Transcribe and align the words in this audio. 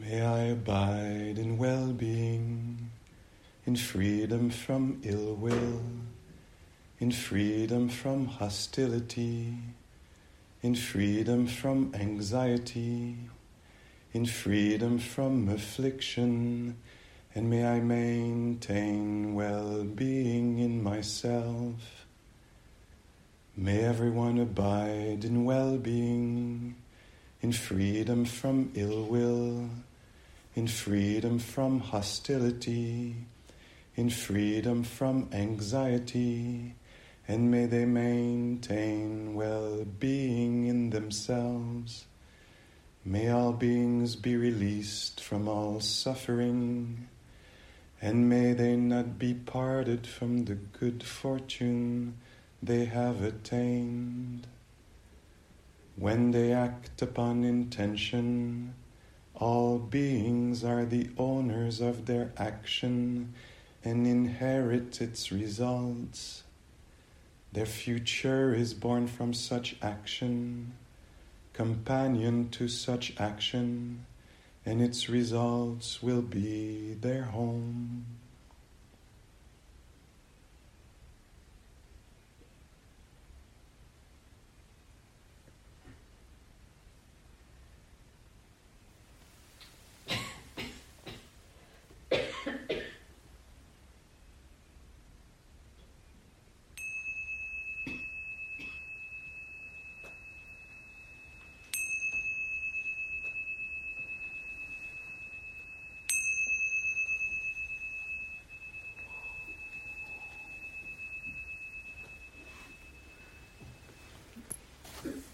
May 0.00 0.20
I 0.20 0.42
abide 0.48 1.38
in 1.38 1.56
well 1.58 1.92
being, 1.92 2.90
in 3.64 3.76
freedom 3.76 4.50
from 4.50 5.00
ill 5.02 5.34
will, 5.34 5.80
in 6.98 7.12
freedom 7.12 7.88
from 7.88 8.26
hostility, 8.26 9.54
in 10.62 10.74
freedom 10.74 11.46
from 11.46 11.94
anxiety, 11.94 13.16
in 14.12 14.26
freedom 14.26 14.98
from 14.98 15.48
affliction, 15.48 16.76
and 17.34 17.48
may 17.48 17.66
I 17.66 17.80
maintain 17.80 19.34
well 19.34 19.82
being 19.82 20.58
in 20.58 20.82
myself. 20.82 22.06
May 23.56 23.80
everyone 23.80 24.38
abide 24.38 25.24
in 25.24 25.44
well 25.44 25.78
being 25.78 26.55
in 27.46 27.52
freedom 27.52 28.24
from 28.24 28.72
ill 28.74 29.04
will, 29.04 29.70
in 30.56 30.66
freedom 30.66 31.38
from 31.38 31.78
hostility, 31.78 33.14
in 33.94 34.10
freedom 34.10 34.82
from 34.82 35.28
anxiety, 35.32 36.74
and 37.28 37.48
may 37.48 37.64
they 37.64 37.84
maintain 37.84 39.32
well 39.32 39.84
being 40.00 40.66
in 40.66 40.90
themselves. 40.90 42.06
May 43.04 43.30
all 43.30 43.52
beings 43.52 44.16
be 44.16 44.34
released 44.34 45.20
from 45.20 45.46
all 45.46 45.78
suffering, 45.78 47.06
and 48.02 48.28
may 48.28 48.54
they 48.54 48.74
not 48.74 49.20
be 49.20 49.34
parted 49.34 50.04
from 50.04 50.46
the 50.46 50.56
good 50.56 51.04
fortune 51.04 52.16
they 52.60 52.86
have 52.86 53.22
attained. 53.22 54.48
When 55.96 56.32
they 56.32 56.52
act 56.52 57.00
upon 57.00 57.42
intention, 57.42 58.74
all 59.34 59.78
beings 59.78 60.62
are 60.62 60.84
the 60.84 61.08
owners 61.16 61.80
of 61.80 62.04
their 62.04 62.32
action 62.36 63.32
and 63.82 64.06
inherit 64.06 65.00
its 65.00 65.32
results. 65.32 66.42
Their 67.50 67.64
future 67.64 68.54
is 68.54 68.74
born 68.74 69.06
from 69.06 69.32
such 69.32 69.76
action, 69.80 70.74
companion 71.54 72.50
to 72.50 72.68
such 72.68 73.14
action, 73.18 74.04
and 74.66 74.82
its 74.82 75.08
results 75.08 76.02
will 76.02 76.20
be 76.20 76.92
their 77.00 77.22
home. 77.24 78.04